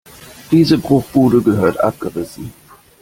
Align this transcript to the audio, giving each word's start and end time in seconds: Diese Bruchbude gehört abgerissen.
Diese 0.49 0.79
Bruchbude 0.79 1.43
gehört 1.43 1.79
abgerissen. 1.79 2.51